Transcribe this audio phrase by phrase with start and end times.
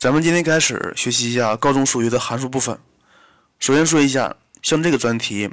[0.00, 2.78] 咱们今天开始学习一下高中数学的函数部分。
[3.58, 5.50] 首先说一下，像这个专题，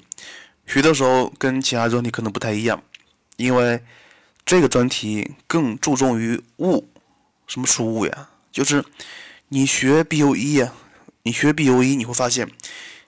[0.66, 2.82] 学的时候跟其他专题可能不太一样，
[3.36, 3.84] 因为
[4.46, 6.88] 这个专题更注重于物。
[7.46, 8.30] 什么是物呀？
[8.50, 8.86] 就是
[9.50, 10.72] 你学 BU 一呀，
[11.24, 12.50] 你学 BU 一，你会发现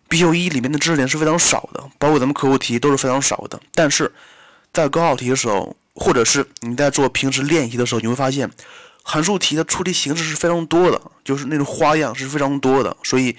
[0.10, 3.58] BU 一里面的知识点是非常少的，包括咱们课后题都是非常少的。
[3.74, 4.12] 但是
[4.74, 8.52] 在高考题的时候，或者是你在做平时练习的时候，你会发现。
[9.04, 13.36] 函数题的出题形式是非常多的，就是那种花样是非常多的，所以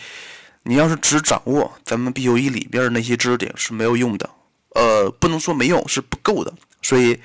[0.65, 4.29] 你要是只掌握咱们 BU 一里边的那些知识点是没有用的，
[4.75, 6.53] 呃，不能说没用，是不够的。
[6.83, 7.21] 所以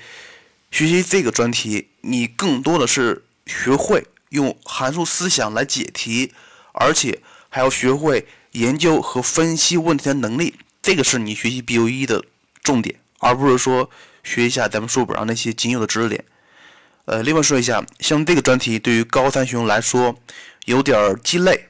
[0.70, 6.32] 学习这个专题，你更多的是学会用函数思想来解题，
[6.72, 12.24] 而且还要学会研究和分析问题的能力，这个是你学习 BU 一的
[12.62, 13.90] 重点，而不是说
[14.22, 16.24] 学一下咱们书本上那些仅有的知识点。
[17.06, 20.16] 呃，另外说一下，像这个专题对于高三学生来说
[20.64, 21.68] 有点鸡肋，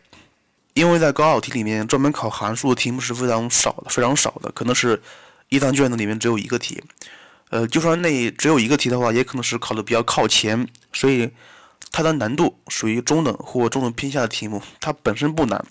[0.72, 5.00] 因为在高考题里面专门考函数的题目是非常少的，非常少的，可能是
[5.50, 6.82] 一张卷子里面只有一个题。
[7.50, 11.30] 呃，就算那只有一个题的话，也可能是考的比较靠前，所以
[11.92, 15.62] 它的难度属于中等或中等偏下的题目，它本身不难。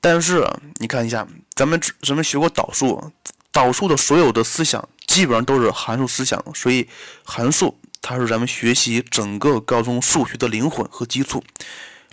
[0.00, 0.44] 但是
[0.80, 3.12] 你看一下，咱们咱们学过导数，
[3.52, 6.88] 导数的所有的思想基本上都是函数思想，所以
[7.22, 7.78] 函数。
[8.02, 11.44] 它是咱们学习整个高中数学的灵魂和基础。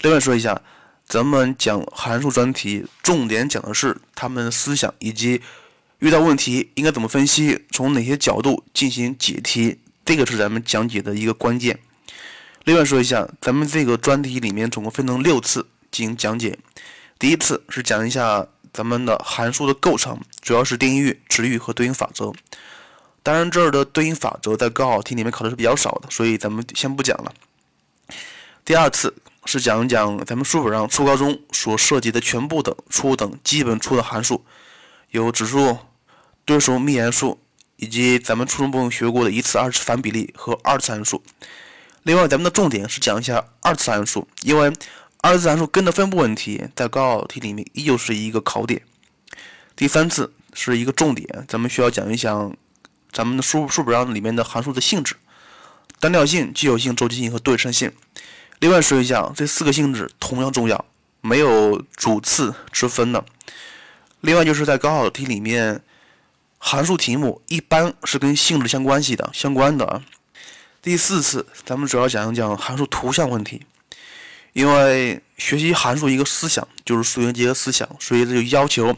[0.02, 0.62] 另外说一下，
[1.08, 5.42] 咱们讲函数专题，重点讲的是他们思想以及
[6.00, 11.80] 遇到问题应该怎么分析，从哪些角度进行解题，这个是咱们讲解的一个关键。
[12.66, 16.60] 另外说一下，咱们这个专题里面总共分成六次进行讲解。
[17.18, 22.34] 第一次是讲一下咱们的函数的构成，主要是定义域、值域和对应法则。
[23.28, 27.34] 当然，这儿的对应法则在高考题里面考的是比较少的，所以咱们先不讲了。
[28.64, 34.46] 第二次是讲一讲咱们书本上初高中所涉及的全部的初等基本初的函数，
[35.10, 35.78] 有指数、
[36.46, 37.38] 对数、幂函数，
[37.76, 41.22] 以及咱们初中部分学过的一次、二次反比例和二次函数。
[42.04, 44.72] 另外，咱们的重点是讲一下二次函数，因为
[45.18, 48.82] 二次函数根的分布问题在高考题里面依旧是一个考点。
[49.76, 52.56] 第三次是一个重点，咱们需要讲一讲。
[53.18, 55.16] 咱们的书书本上里面的函数的性质：
[56.00, 57.92] 单调性、奇偶性、周期性和对称性。
[58.60, 60.86] 另外说一下，这四个性质同样重要，
[61.22, 63.26] 没有主次之分的。
[64.22, 65.82] 另外就是在高考题里面，
[66.60, 70.04] 函数题目一般是跟性质相关系的、相关的啊。
[70.84, 73.66] 第四次，咱们主要讲一讲函数图像问题，
[74.54, 78.96] 因为学习函数一个思想就是数学结合思想，所以这就要求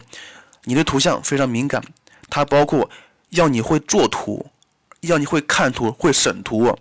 [0.66, 1.81] 你对图像非常敏感，
[2.30, 2.90] 它包括。
[3.29, 4.50] 要你会作图，
[5.01, 6.78] 要你会看图，会审图。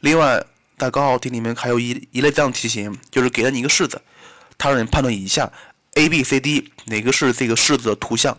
[0.00, 0.44] 另外，
[0.76, 4.00] 在高考题里面还有一一类这样题型，就是给了你一个式子，
[4.58, 5.50] 它让你判断以下
[5.94, 8.36] A、B、C、D 哪个是这个式子的图像。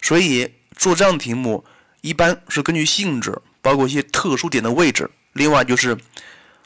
[0.00, 1.64] 所以做这样的题目，
[2.00, 5.10] 一般是根据性质，包括一些特殊点的位置。
[5.34, 5.96] 另外就是，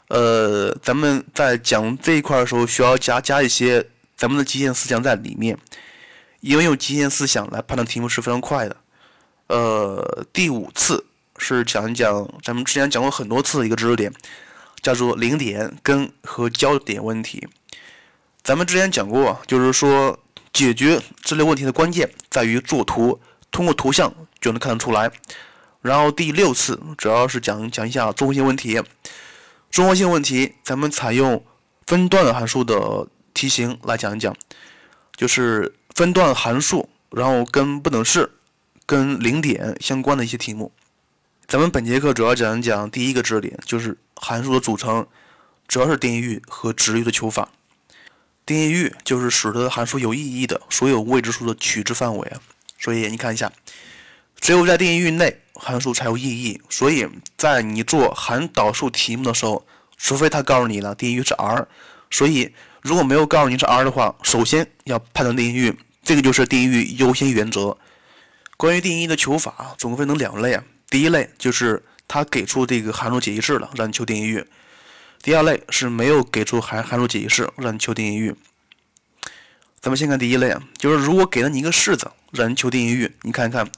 [0.07, 5.57] 呃，咱们在讲这一块的时候，需要加加一些咱们的极限思想在里面，
[6.39, 8.75] 因为用极限思想来判断题目是非常快的。
[9.47, 11.05] 呃，第五次
[11.37, 14.13] 是讲一讲咱们之前讲过很多次的一个知识点，
[14.81, 17.47] 叫做零点、根和焦点问题。
[18.43, 20.19] 咱们之前讲过，就是说
[20.51, 23.19] 解决这类问题的关键在于作图，
[23.49, 25.09] 通过图像就能看得出来。
[25.81, 28.81] 然后第六次主要是讲讲一下综合性问题。
[29.71, 31.41] 综合性问题，咱们采用
[31.85, 34.35] 分段函数的题型来讲一讲，
[35.15, 38.29] 就是分段函数，然后跟不等式。
[38.87, 40.71] 跟零点相关的一些题目，
[41.45, 45.05] 咱们本节课主要讲一讲第一个知识点，就是函数的组成，
[45.67, 47.49] 主要是定义域和值域的求法。
[48.45, 52.39] 定义域就是使得函数有意义的所有未知数的取值范围啊。
[52.79, 53.51] 所以你看一下，
[54.39, 56.61] 只有在定义域内，函数才有意义。
[56.69, 57.05] 所以
[57.35, 59.67] 在你做含导数题目的时候，
[59.97, 61.67] 除非他告诉你了定义域是 R，
[62.09, 67.77] 所以如果没有告诉你是 R 的话，首先要判断定义域，这个就是定义域优先原则。
[68.57, 70.63] 关于定义的求法，总共分成两类啊。
[70.89, 74.41] 第一类就是它给出这个函数解析式了，让你求定义域；
[75.21, 78.35] 第二类是没有给出函函数解析式，让你求定义域。
[79.79, 83.69] 咱们先看第一类啊，就是如果给了你一个式子，让你求定义域，你看看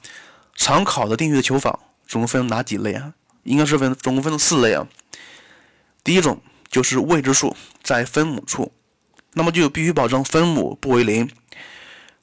[0.54, 3.12] 常考的定义域的求法总共分成哪几类啊？
[3.42, 4.88] 应该是分总共分成四类啊。
[6.02, 6.40] 第一种
[6.70, 8.72] 就是未知数在分母处，
[9.34, 11.28] 那么就必须保证分母不为零。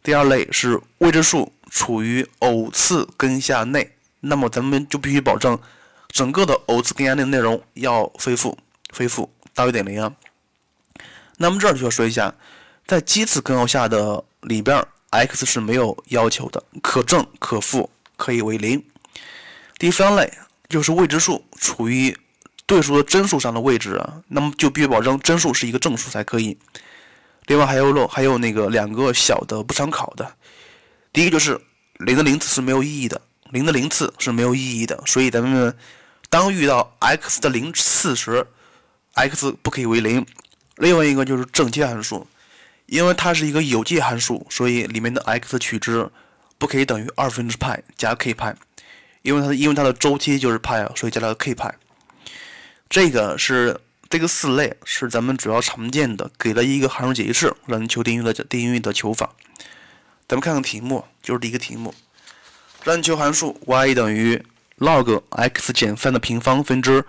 [0.02, 1.54] 第二类是未知数。
[1.70, 5.58] 处于偶次根下内，那么咱们就必须保证
[6.10, 8.58] 整个的偶次根下内的内容要恢复
[8.94, 10.14] 恢复大于等于零啊。
[11.38, 12.34] 那么这儿就要说一下，
[12.86, 18.84] 在基次根号下的里边，x 是没有要求的，可正可负，可以为零。
[19.78, 20.34] 第三类
[20.68, 22.18] 就是未知数处于
[22.66, 26.58] 对数的真数上的位置啊，那么就必须保证真数是一个正数才可以。
[27.46, 30.36] 另外还有漏，还有那个两个小的不常考的，
[31.14, 31.60] 第一个就是
[32.00, 33.22] 零的零次是没有意义的，
[33.52, 35.76] 零的零次是没有意义的，所以咱们
[36.30, 38.46] 当遇到 x 的零次时
[39.14, 40.26] ，x 不可以为零。
[40.76, 42.28] 另外一个就是正切函数，
[42.86, 46.10] 因为它是一个有界函数，所以里面的 x 取值
[46.58, 48.56] 不可以等于二分之派加 k 派，
[49.22, 51.74] 因为它因为它的周期就是派啊，所以加了个 k 派。
[52.90, 53.80] 这个是。
[54.10, 59.36] 这个四类是咱们主要常见的，给了一个函数解析式，让你求定义的定义域的求法。
[60.28, 61.96] 咱们看看题目，就是第一个题目，
[62.84, 64.44] 让你求函数 y 等于
[64.78, 67.06] log x 减三的平方分之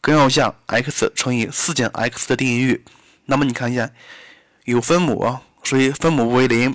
[0.00, 2.84] 根号下 x 乘以四减 x 的定义域。
[3.26, 3.90] 那么你看一下，
[4.64, 6.72] 有分母，所以分母不为零；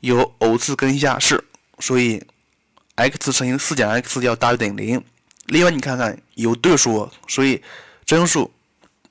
[0.00, 1.44] 有偶次根下式，
[1.78, 2.20] 所以
[2.96, 5.04] x 乘以四减 x 要大于等于零。
[5.46, 7.62] 另外你看看有对数，所以
[8.04, 8.52] 真数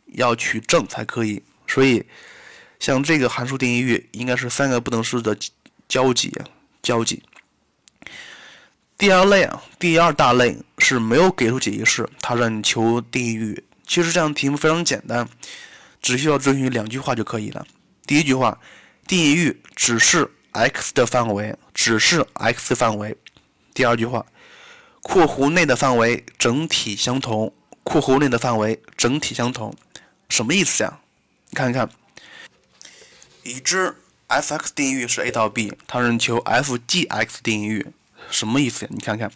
[0.07, 2.06] 要取正才可以，所以
[2.77, 5.38] 像这个函数定义域应该是三个不等式的
[5.92, 6.32] 交集，
[6.82, 7.22] 交集。
[8.98, 13.62] 第二类啊，第二大类是没有给出解析式，它让你求定义域。
[13.86, 15.28] 其实这样题目非常简单，
[16.02, 17.68] 只需要遵循两句话就可以了。
[18.08, 18.58] 第一句话，
[19.06, 23.18] 定义域只是 x 的范围，只是 x 范围。
[23.74, 24.26] 第二句话，
[25.02, 27.54] 括弧内的范围整体相同。
[27.84, 29.76] 括弧内的范围整体相同，
[30.30, 31.00] 什么意思呀？
[31.50, 31.90] 你看一看，
[33.44, 33.94] 已知
[34.31, 37.86] f(x) 定义域是 a 到 b，它让求 f(g(x) 定义域，
[38.30, 38.92] 什么意思呀？
[38.94, 39.30] 你看看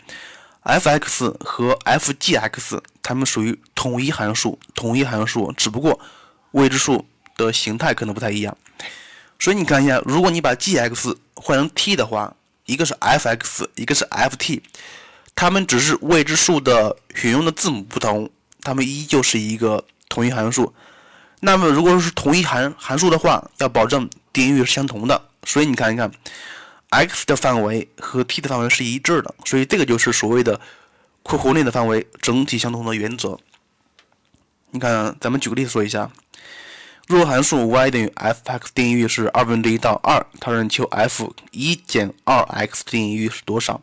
[0.63, 5.99] ，f(x) 和 f(g(x) 它们属于同一函数，同一函数，只不过
[6.51, 7.05] 未知数
[7.35, 8.57] 的形态可能不太一样。
[9.37, 12.33] 所以你看一下，如果你把 g(x) 换成 t 的话，
[12.65, 14.61] 一个是 f(x), 一个是 f(t)，
[15.35, 18.29] 它们只是未知数的选用的字母不同。
[18.61, 20.73] 它们依旧是一个同一函数，
[21.41, 25.29] 那么如果是同一函函数的话，要保证定义域是相同的。
[25.45, 26.11] 所以你看一看
[26.89, 30.59] ，x 的范围和 t 的范围是一致的，所以这个就是所谓的
[31.23, 33.39] 括弧内的范围整体相同的原则。
[34.71, 36.11] 你看，咱们举个例子说一下，
[37.07, 43.81] 若函数 y 等于 f(x) 定义域是二分之一到二，它让你求 f 一减二 x 定义域是多少？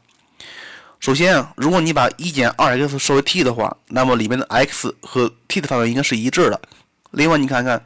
[1.00, 6.60] 首先啊，如果你把一减二 x 设为 t 的话，那么里面的 x 和 t 的范围应该是一致的。
[7.12, 7.84] 另外，你看看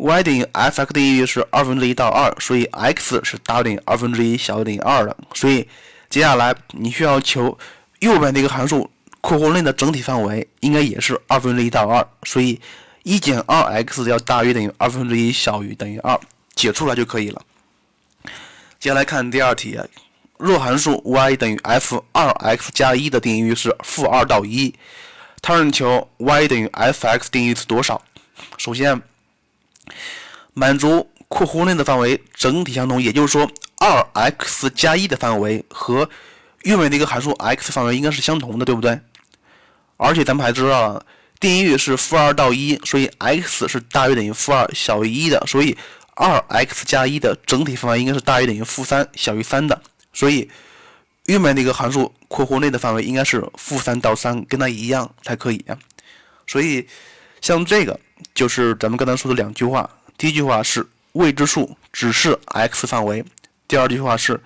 [0.00, 5.16] y 等于 f(x) 定义域是二分之一到二，所以 x 是大于等于二分之一，小于等于二的。
[5.34, 5.68] 所以
[6.08, 7.56] 接下来你需要求
[7.98, 12.60] 右边这个函数括弧内的整体范围应该也是二分之一到二，所以
[13.02, 16.18] 一减二 x 要大于等于二分之一，小于等于二，
[16.54, 17.42] 解出来就可以了。
[18.78, 19.78] 接下来看第二题。
[20.38, 24.74] 若函数 y 等于 f 二 x 加一的定义域是负二到一，
[25.42, 28.00] 它让你求 y 等于 f(x) 定义域是多少？
[28.56, 29.02] 首先，
[30.54, 36.08] 满足括弧内的范围整体相同，也就是说，二 x 加一的范围和
[36.62, 38.98] 右边那个函数 x 范围应该是相同的，对不对？
[39.96, 41.02] 而且咱们还知道，
[41.38, 45.76] 定义域是负二到一，所以 x 是大于等于负二，小于一的，所以
[46.14, 49.80] 二 x 加一的整体范围应该是大于等于负三，小于三的。
[50.12, 50.50] 所以，
[51.26, 55.64] 右面那个函数括弧内的范围应该是负三到三，跟它一样才可以。
[56.46, 56.88] 所以，
[57.40, 57.98] 像这个
[58.34, 59.88] 就是咱们刚才说的两句话。
[60.16, 63.24] 第一句话是未知数只是 x 范围，
[63.66, 64.38] 第二句话是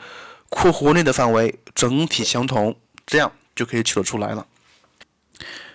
[0.48, 4.46] 括弧内的范围整体相同，这样就可以取得出来了。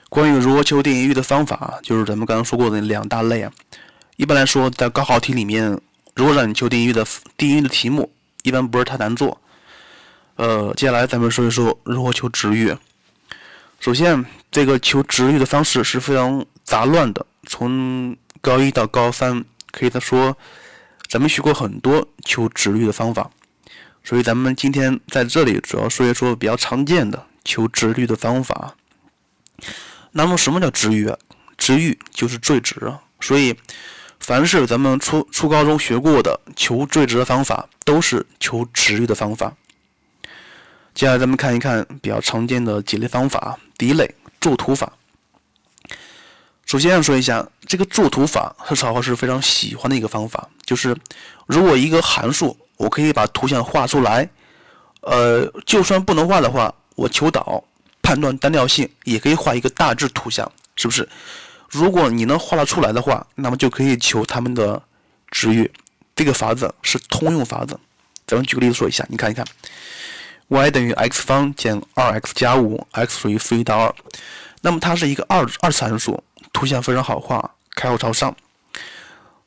[0.08, 3.52] 关于如何求定义域的方法，就是咱们刚刚说过的两大类啊。
[4.16, 5.80] 一般来说，在高考题里面，
[6.16, 7.06] 如果让你求定义域的
[7.38, 8.10] 定义域的题目，
[8.44, 9.40] 一般不是太难做。
[10.38, 12.74] 呃，接下来咱们说一说如何求值域。
[13.82, 17.26] 首先，这个求值域的方式是非常杂乱的。
[17.48, 20.38] 从高一到高三，可以说
[21.08, 23.32] 咱们学过很多求值域的方法。
[24.04, 28.76] 所以，咱们今天在这里主要说一说比较常见的求值率的方法。
[30.12, 31.18] 那么，什么叫值域啊？
[31.58, 33.02] 值域就是最值啊。
[33.20, 33.56] 所以，
[34.20, 39.56] 凡是咱们初初高中学过的求最值的方法，都是求值域的方法。
[40.94, 43.58] 接下来咱们看一看比较常见的几类方法。
[43.76, 44.94] 第一类作图法。
[46.70, 50.96] 首先要说一下，这个作图法是曹老师非常喜欢的一个方法，就是
[51.48, 54.30] 如果一个函数，我可以把图像画出来，
[55.02, 57.64] 呃，就算不能画的话，我求导
[58.04, 61.10] 判断单调性，也可以画一个大致图像，是不是？
[61.70, 64.80] 如果你能画得出来的话，那么就可以求它们的
[65.32, 65.72] 值域。
[66.16, 67.80] 这个法子是通用法子。
[68.28, 69.44] 咱们举个例子说一下，你看一看
[70.50, 73.96] ，y 等于 x 方减 2x 加 5，x 属于负一到二。
[74.62, 76.22] 那么它是一个二二次函数，
[76.54, 78.36] 图像非常好画，开口朝上。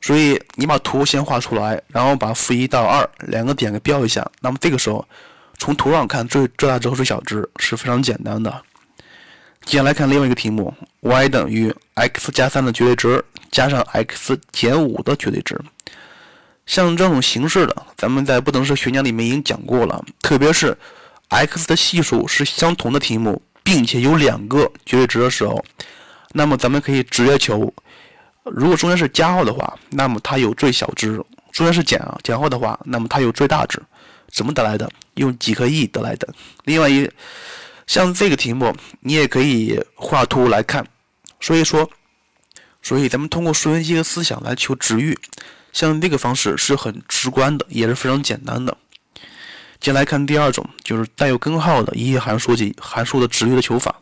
[0.01, 4.29] 所以你把图先画出来，然后把负一到二两个点给标一下。
[4.41, 5.07] 那么这个时候，
[5.57, 8.61] 从图上看最最大值和最小值是非常简单的。
[9.63, 15.57] 接下来看另外一个题目，y 等于 x 加三的绝对值加上 x 减五的绝对值。
[16.65, 20.03] 像这种形式的，咱们在不等式学讲里面已经讲过了。
[20.21, 20.77] 特别是
[21.29, 25.63] x 的系数是相同的题目，并且有两个绝对值的时候，
[26.33, 27.73] 那么咱们可以直接求，
[28.43, 31.15] 如果中间是加号的话，那么它有最小值；
[31.53, 33.81] 中间是减减号的话，那么它有最大值。
[34.27, 34.91] 怎么得来的？
[35.13, 36.27] 用几何意义得来的。
[36.65, 37.09] 另外一。
[37.85, 40.87] 像这个题目，你也可以画图来看。
[41.41, 41.87] 所以说，
[42.81, 45.19] 所以咱们通过数学机的思想来求值域，
[45.73, 48.75] 像这个方式是很直观的，也是非常简单的。
[49.81, 53.93] 接下来看第二种，就是带有根号的一义函数及函数的值域的求法。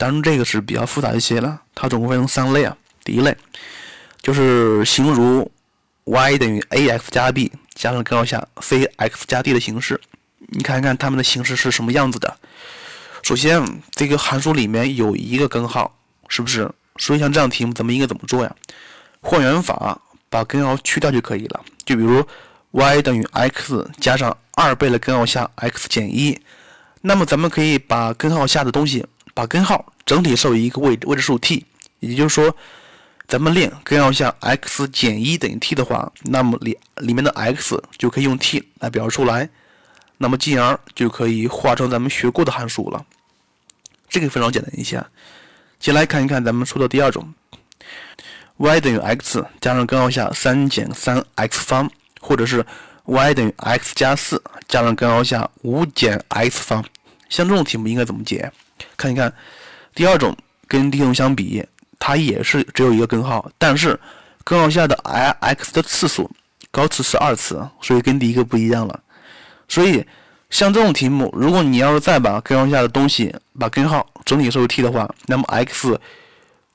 [0.00, 2.74] 当然，这个是比较复杂一些了，它总共分成三类啊。
[3.04, 3.36] 第一类
[4.22, 5.50] 就是形如
[6.04, 10.00] y 等于 ax 加 b 加上根号下 cx 加 d 的形式。
[10.52, 12.34] 你看一看它们的形式是什么样子的。
[13.22, 15.94] 首先，这个函数里面有一个根号，
[16.28, 16.70] 是不是？
[16.96, 18.56] 所以像这样题目，咱们应该怎么做呀？
[19.20, 21.60] 换元法，把根号去掉就可以了。
[21.84, 22.26] 就比如
[22.70, 26.40] y 等于 x 加上二倍的根号下 x 减一，
[27.02, 29.06] 那么咱们可以把根号下的东西，
[29.40, 31.64] 把根号整体设为一个未未知数 t，
[32.00, 32.54] 也就是说，
[33.26, 39.48] 咱们练根号下 x 减一等于 t 的话，那么里里面的 x 就可以用 t 来表示出来。
[40.18, 43.02] 那么进而就可以化成咱们学过的函数了，
[44.10, 45.02] 这个非常简单一些。
[45.78, 47.32] 先来看一看咱们说的第二种
[48.58, 52.62] ，y 等于 x 加上根号下三减三 x 方，或者是
[53.06, 56.84] y 等于 x 加四加上根号下五减 x 方。
[57.30, 58.52] 像这种题目应该怎么解？
[59.00, 59.32] 看一看
[59.94, 60.36] 第二种
[60.68, 61.64] 跟第一种相比，
[61.98, 63.98] 它也是只有一个根号，但是
[64.44, 64.94] 根号下的
[65.40, 66.30] x 的次数
[66.70, 69.00] 高次是二次，所以跟第一个不一样了。
[69.68, 70.04] 所以，
[70.50, 75.98] 像这种题目，如果你要是再把根号下的东西把根号整体设为 t 的话，那么 x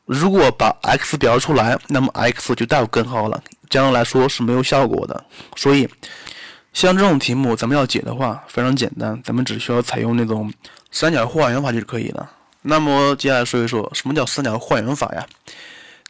[0.05, 5.25] 如果把 x 表示出来，那么 x 就带有根号了，这样来说是没有效果的。
[5.55, 5.87] 所以，
[6.73, 10.51] 像这种题目，咱们要解的话非常简单，咱们只需要采用那种
[10.95, 12.31] 三角换元法就可以了。
[12.61, 15.25] 那么接下来说一说什么叫三角换元法呀？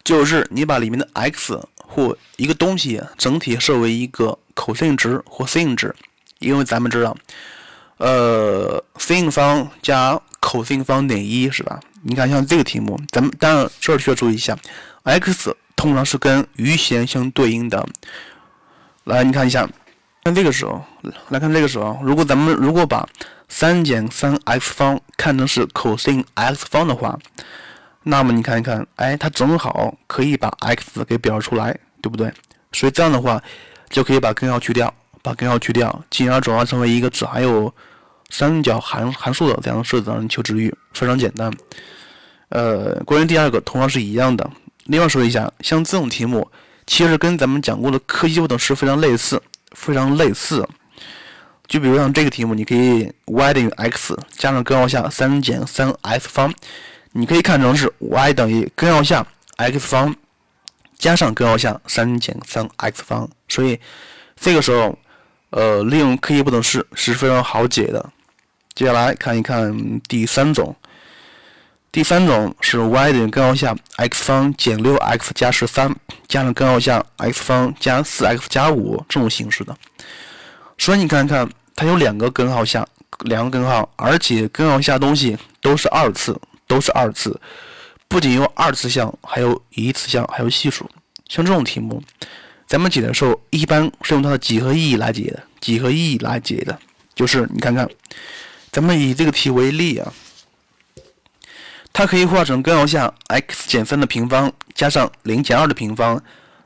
[0.04, 5.94] 就是你把里面的 x 或一个东西整体设为一个 cosin 值或 sin 值。
[6.38, 7.18] 因为咱们知道，
[7.98, 11.80] 呃，sin 方加 cosin 方等于一，是吧？
[12.04, 14.56] 你看，像这个题目，咱们当然这儿需要注意一下
[15.04, 17.84] ，x 通常是跟余弦相对应的。
[19.06, 19.68] 来，你看一下，
[20.24, 20.80] 看这个时候，
[21.30, 23.08] 来看这个时候，如果咱们如果把
[23.48, 27.18] 三减三 x 方看成是 cos x 方的话，
[28.04, 32.34] 那么你看一看，哎，它正好可以把 x 给表示出来，对不对？
[32.72, 33.42] 所以这样的话，
[33.90, 34.94] 就可以把根号去掉。
[35.24, 37.74] 把根号去掉，进而转化成为一个只含有
[38.30, 41.52] 三角函函数的这样的式子让你求值域，非常简单。
[42.50, 44.48] 呃，关于第二个同样是一样的。
[44.84, 46.48] 另外说一下，像这种题目，
[46.86, 50.64] 其实跟咱们讲过的柯西不等式非常类似，非常类似。
[51.67, 56.53] 就比如像这个题目，你可以 y 等于 x 加上根号下三减三 x 方，
[57.12, 59.25] 你可以看成是 y 等于根号下
[59.57, 60.15] x 方
[60.98, 63.79] 加上根号下三减三 x 方，所以
[64.39, 64.98] 这个时候。
[65.51, 68.12] 呃，利用柯西不等式是非常好解的。
[68.74, 70.75] 接下来看一看第三种，
[71.93, 75.95] 第三种是 y 等于根号下 x 方减六 x 加十三
[76.27, 79.77] 加上根号下 x 方加四 x 加五这种形式的。
[80.77, 82.86] 所以你看看，它有两个根号下，
[83.22, 87.39] 两个根号，而且根号下东西都是二次，都是二次，
[88.08, 90.89] 不仅有二次项，还有一次项，还有系数。
[91.27, 92.01] 像这种题目。
[92.67, 95.44] 咱们解的时候，一般是用它的几何意义来解的。
[95.62, 96.75] 几何意义来解的，
[97.13, 97.88] 就是你看看，
[98.72, 100.12] 咱们以这个题为例啊，
[101.94, 106.22] 它可以化成根号下 x 减三的平方加上零减二的平方，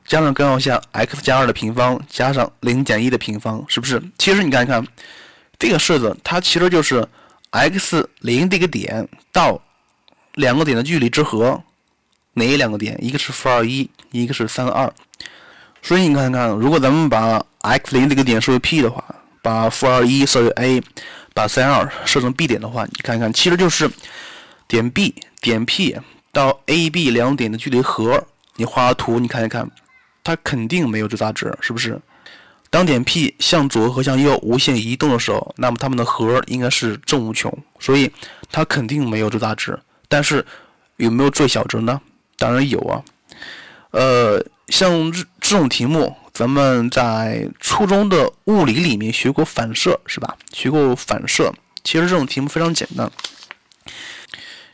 [0.10, 4.02] 加上根号下 x 加二的平方加上零减一的平方，是不是？
[4.18, 4.84] 其实你看一看
[5.60, 7.08] 这个式子，它其实就是
[7.52, 9.62] x 零这个点到
[10.34, 11.62] 两个点的距离之和，
[12.34, 12.98] 哪两个点？
[13.00, 14.92] 一个是负二一，一个是三二。
[15.84, 19.04] 所以你看看，如果咱们把 x 零这个点设为 P 的话，
[19.44, 20.82] 把负二一设为 A，
[21.36, 23.88] 把三二设成 B 点的话，你看看，其实就是
[24.68, 25.96] 点 B 点 P
[26.32, 28.26] 到 A、B 两点的距离和，
[28.56, 29.70] 你画个图你看一看，
[30.24, 32.00] 它肯定没有最大值，是不是？
[32.70, 38.12] 当点 P 向左和向右无限移动的时候，那么它们的和应该是正无穷，所以
[38.52, 39.80] 它肯定没有最大值。
[40.08, 40.46] 但是
[40.98, 42.00] 有没有最小值呢？
[42.38, 43.04] 当然有啊。
[43.92, 50.38] 呃，像这这种题目，咱们在初中的物理里面学过反射，是吧？
[50.54, 51.52] 学过反射。
[51.84, 53.10] 其实这种题目非常简单，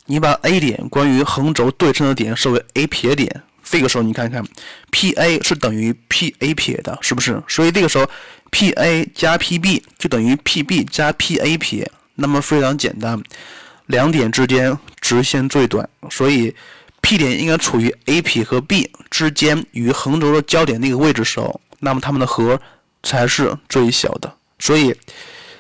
[0.05, 3.43] 你把 A 点关于横轴对称的点设为 A 撇点。
[3.65, 4.43] 这个时候你看看
[4.91, 7.41] ，PA 是等于 PA 撇的，是不是？
[7.47, 8.07] 所以这个时候
[8.51, 11.91] ，PA 加 PB 就等于 PB 加 PA 撇。
[12.17, 13.21] 那么非常简单，
[13.87, 16.55] 两点之间直线最短，所以
[17.01, 22.57] P 点应该处于 A 撇和 B 之间与横轴的交点那个位置时候，那么它们的和
[23.03, 24.33] 才是最小的。
[24.59, 24.95] 所以，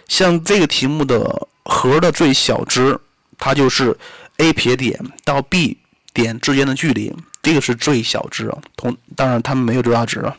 [0.07, 2.97] 像这个题目的和的最小值，
[3.37, 3.97] 它就是
[4.37, 5.77] A 撇点到 B
[6.13, 7.13] 点之间的距离。
[7.45, 10.35] 这个是最小值啊，同当然它们没有最大值啊。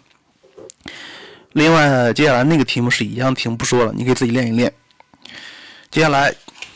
[1.53, 4.73] 另外，接下来那个题目是一样题目不说了，你可以自己练一练。
[5.89, 6.35] 接下来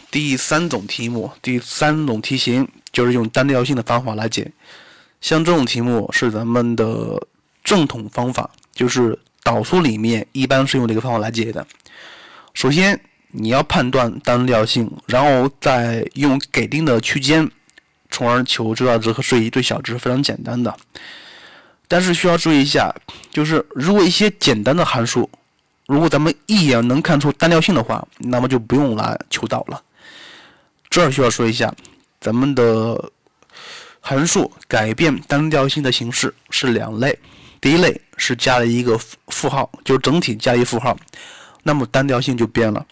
[0.08, 4.48] 第三种题目，第三种题型就是用单调性的方法来解。
[5.20, 7.20] 像这种题目是咱们的
[7.64, 11.66] 正统方法，就是导数里面一般是用这个方法来解的。
[12.54, 12.98] 首先
[13.32, 17.50] 你要判断单调性，然后再用给定的区间。
[18.10, 20.76] 从而求最大值和最最小值是非常简单的，
[21.86, 22.94] 但是需要注意一下，
[23.30, 25.30] 就是如果一些简单的函数，
[25.86, 29.82] 如果咱们一眼能看出单调性的话，那么就不用来求导了。
[30.88, 31.72] 这儿需要说一下，
[32.20, 33.10] 咱们的
[34.00, 37.18] 函数改变单调性的形式是两类，
[37.60, 38.98] 第一类是加了一个
[39.28, 40.96] 负号，就是整体加一负号，
[41.62, 42.84] 那么单调性就变了；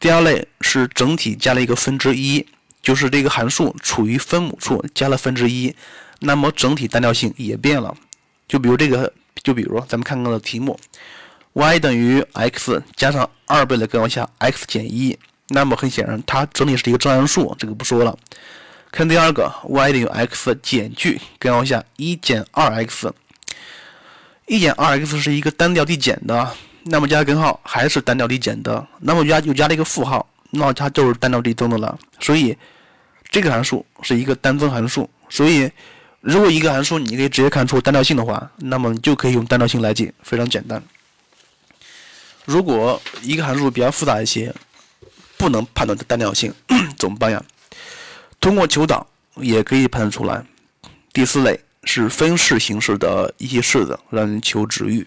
[0.00, 2.44] 第二类是整体加了一个分之一。
[2.82, 5.74] 就是这个函数处于分母处加了分之一，
[6.18, 7.96] 那么整体单调性也变了。
[8.48, 9.10] 就比如这个，
[9.42, 10.78] 就比如咱们看看的题目
[11.52, 15.16] ，y 等于 x 加上二倍的根号下 x 减一，
[15.48, 18.18] 那么很显然它整体是一个正函数，这个不说了。
[18.90, 23.14] 看第二个，y 等于 x 减去根号下一减二 x，
[24.46, 26.50] 一减二 x 是一个单调递减的，
[26.84, 30.28] 那么加根号还是单调递减的，那么加又加了一个负号。
[30.54, 32.56] 那它就是单调递增的了，所以
[33.30, 35.08] 这个函数是一个单增函数。
[35.30, 35.70] 所以，
[36.20, 40.82] 如果一个函数你可以直接看出单调性的话，那么你就可以用单调性来解，非常简单。
[42.44, 44.54] 如果一个函数比较复杂一些，
[45.38, 46.52] 不能判断单调性，
[46.98, 47.42] 怎么办呀？
[48.38, 50.44] 通过求导也可以判断出来。
[51.14, 55.06] 第四类是分式形式的一些式子，让人求值域。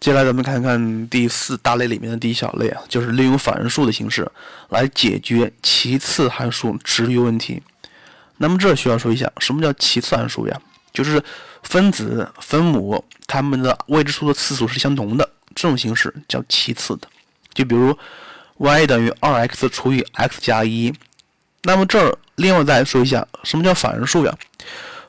[0.00, 4.26] 接下来咱们看看第四大类里面的第一小类啊，就是利用反函数的形式
[4.70, 7.62] 来解决其次函数值域问题。
[8.38, 10.58] 那么这需要说一下，什么叫其次函数呀？
[10.94, 11.22] 就是
[11.62, 17.06] 分子、分母它们的未知数的次数是相同的，这种形式叫其次的。
[17.52, 17.94] 就比如
[18.56, 20.90] y 等于 2x 除以 x 加一。
[21.64, 24.34] 那么这儿另外再说一下，什么叫反函数呀？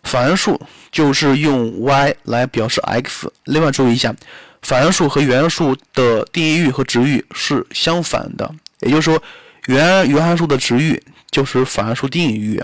[0.03, 0.59] 反函数
[0.91, 3.31] 就是用 y 来表示 x。
[3.45, 4.13] 另外注意一下。
[4.61, 8.49] 反函数和原函数的定义域和值域是相反的，
[8.81, 9.21] 也就是说，
[9.65, 12.63] 原原函数的值域就是反函数定义域。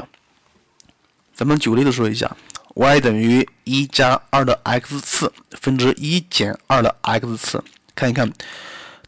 [1.36, 2.30] 咱们举个例子说一下
[2.76, 7.64] ，y 等于一加二的 x 次分之一减二的 x 次，
[7.96, 8.32] 看一看，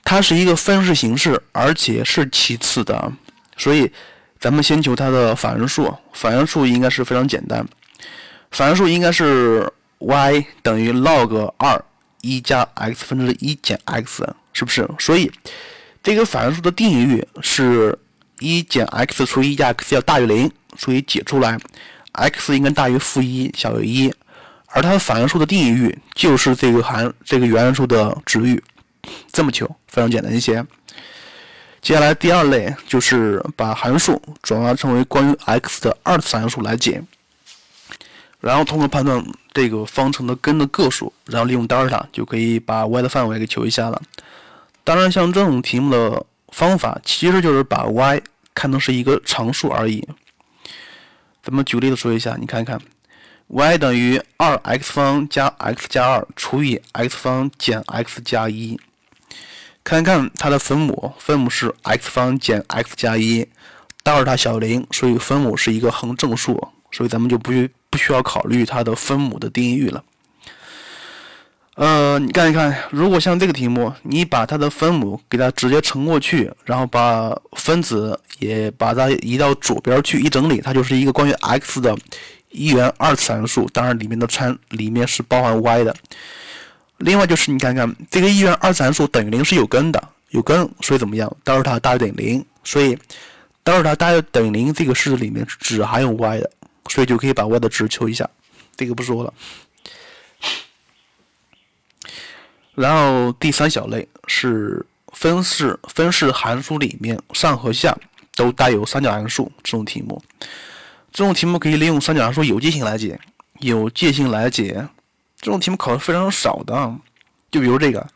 [0.04, 3.12] 它是一个分式形式，而且是其次的，
[3.56, 3.92] 所以
[4.40, 5.96] 咱们先求它的反函数。
[6.14, 7.66] 反函数应该是非常简单，
[8.52, 11.86] 反函数应该是 y 等于 log 二。
[12.22, 14.88] 一加 x 分之一减 x 是不是？
[15.00, 15.32] 所以
[16.04, 17.98] 这个反函数的定义域是
[18.40, 21.58] 一减 x 除以一加 x 要大于零，所以解出来
[22.14, 24.14] x 应该大于负一小于一，
[24.68, 28.62] 而它的反函数的定义域就是这个函这个原函数的值域，
[29.32, 30.66] 这么求非常简单一些。
[31.82, 37.02] 接下来第二类就是把函数转化成为关于 x 的二次函数来解。
[38.42, 39.22] 然后通过判断
[39.54, 44.02] 这个方程的根的个数，然后利用德尔塔就可以把 y 的范围给求一下了。
[44.84, 48.22] 当然，像这种题目的方法，其实就是把 y
[48.54, 50.08] 看成是一个常数而已。
[51.44, 52.80] 咱们举例子说一下，你看看
[53.48, 58.78] ，y 等于 2x 方加 x 加2除以 x 方减 x 加1。
[59.84, 63.48] 看看它的分母，分母是 x 方减 x 加1，
[64.04, 67.52] 德尔塔小于零，所以分母是一个恒正数，所以咱们就不
[67.90, 70.04] 不需要考虑它的分母的定义域了。
[71.76, 81.98] 呃，你看一看，如果像这个题目，你把它的分母给它直接乘过去，然后把分子也把它移到左边去，一整理，它就是一个关于 x 的
[82.50, 83.66] 一元二次函数。
[83.72, 85.96] 当然，里面的参里面是包含 y 的。
[86.98, 91.34] 另外就是你看看这个一元二次函数等于零是有根的，有根，所以怎么样？
[91.46, 92.98] 德尔塔大于等于零，所以
[93.64, 96.52] 德尔塔大于等于零这个式子里面只含有 y 的，
[96.90, 98.30] 所以就可以把 y 的值求一下。
[98.76, 99.34] 这个不说了。
[102.76, 107.98] 然后第三小类是分式分式函数里面上和下
[108.36, 110.22] 都带有三角函数这种题目，
[111.12, 113.20] 这种题目可以利用三角函数有界性来解，
[113.60, 114.88] 有界性来解。
[115.42, 116.96] 这种题目考的非常少的，
[117.52, 118.08] 就比如这个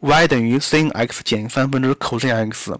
[0.00, 2.78] y 等于 sin x 减三分之 cos x，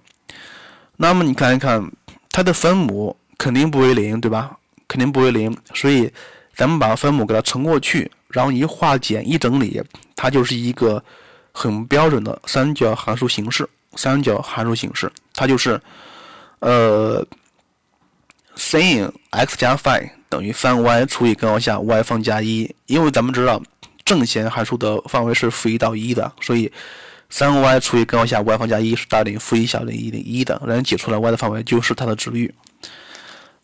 [0.97, 1.91] 那么你看一看
[2.31, 4.59] 它的分母肯定不为零，对吧？
[4.88, 6.12] 肯定不为零，所以
[6.55, 9.83] 咱们把分母给它乘过去，然后一化简一整理，
[10.14, 11.03] 它就是一个。
[11.59, 15.81] 很标准的三角函数形式，三角函数形式，它就是，
[16.59, 17.27] 呃
[18.59, 23.62] ，sin x 加 phi 等于三 y 除以根号下 y 方加一，因为咱们知道
[24.05, 26.70] 正弦函数的范围是负一到一的，所以
[27.31, 32.55] 三 y 除以根号下 y 方加一是大于负一小于等于一的，然后解出来 y 的范围就是它的值域。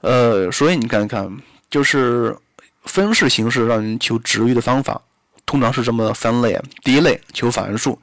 [0.03, 1.35] 呃，所以你看看，
[1.71, 2.37] 就是
[2.85, 5.01] 分式形式让人求值域的方法。
[5.47, 7.99] 通常是这么三类：第一类求反函数，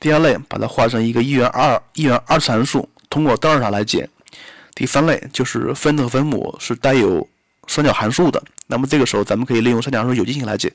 [0.00, 4.04] 第二类把它化成一个一元二一元二次函数，通过德尔塔来解；
[4.74, 7.26] 第三类就是分子分母是带有
[7.66, 8.42] 三角函数的。
[8.66, 10.72] 那么这个时候，咱们可以利用三角函数有界性来解。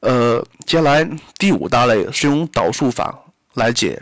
[0.00, 3.18] 呃，接下来第五大类是用导数法
[3.54, 4.00] 来解。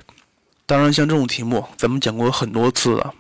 [0.66, 3.14] 当然，像这种题目咱们讲过很多次了。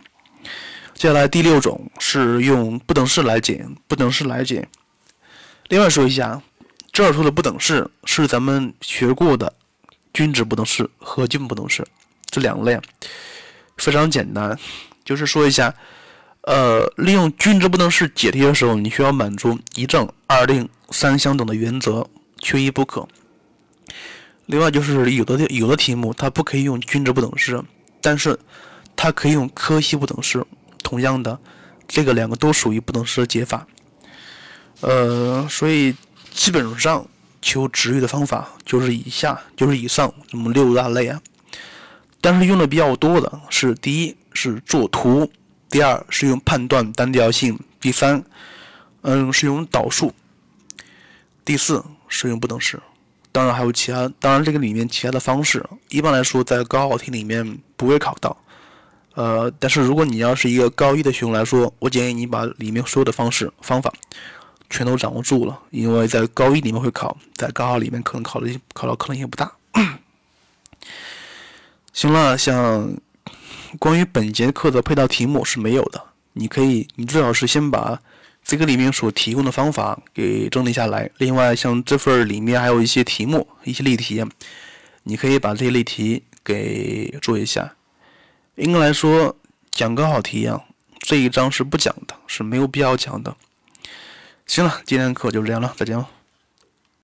[1.00, 4.68] 接下来第六种是用不等式来解，不等式来解。
[5.68, 6.38] 另外说一下。
[6.92, 9.50] 这儿说的不等式是咱们学过的
[10.12, 11.86] 均值不等式和基本不等式
[12.26, 12.78] 这两类，
[13.78, 14.58] 非常简单。
[15.04, 15.74] 就是说一下，
[16.42, 22.06] 呃，利用均值不等式解题的时候，你需要满足一正二令三相等的原则，
[22.42, 23.08] 缺一不可。
[24.46, 27.62] 另外就是有的有的题目它不可以用均值不等式，
[28.02, 28.38] 但是
[28.96, 30.44] 它可以用柯西不等式。
[30.90, 31.38] 同样的，
[31.86, 33.66] 这个两个都属于不等式的解法。
[34.80, 35.94] 呃，所以。
[36.32, 37.04] 基本上
[37.42, 41.20] 求值域的方法就是以下，就是以上这么六大类啊。
[42.20, 45.28] 但是用的比较多的是第一是作图，
[45.68, 48.22] 第二是用判断单调性，第三，
[49.02, 50.14] 嗯是用导数，
[51.44, 52.80] 第四是用不等式。
[53.32, 58.34] 当然还有其他，当然这个里面其他的方式，一般来说在高考题里面不会考到。
[59.14, 63.92] 呃，但是如果你要是一个高一的学生来说，我建议你把里面所有的方式方法。
[64.72, 69.52] 全都掌握住了，因为在高一里面会考，在高二里面可能考的考到可能性不大。
[71.92, 72.88] 行了，像
[73.80, 76.00] 关于本节课的配套题目是没有的，
[76.34, 78.00] 你可以，你最好是先把
[78.44, 81.10] 这个里面所提供的方法给整理下来。
[81.18, 84.24] 另外，像这份里面还有一些题目，一些例题，
[85.02, 87.74] 你可以把这些例题给做一下。
[88.56, 89.36] 应该来说，
[89.70, 90.62] 讲高考题一样，
[90.98, 93.34] 这一章是不讲的，是没有必要讲的。
[94.46, 96.08] 行了，今天的课就这样了，再见了。